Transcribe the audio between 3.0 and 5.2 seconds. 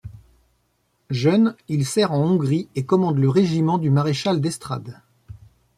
le régiment du maréchal d'Estrades.